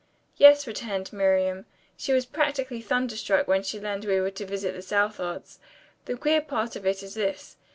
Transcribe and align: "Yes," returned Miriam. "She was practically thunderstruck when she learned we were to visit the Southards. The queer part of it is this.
"Yes," 0.37 0.65
returned 0.65 1.13
Miriam. 1.13 1.67
"She 1.95 2.11
was 2.11 2.25
practically 2.25 2.81
thunderstruck 2.81 3.47
when 3.47 3.61
she 3.61 3.79
learned 3.79 4.03
we 4.03 4.19
were 4.19 4.31
to 4.31 4.47
visit 4.47 4.73
the 4.73 4.81
Southards. 4.81 5.59
The 6.05 6.17
queer 6.17 6.41
part 6.41 6.75
of 6.75 6.87
it 6.87 7.03
is 7.03 7.13
this. 7.13 7.57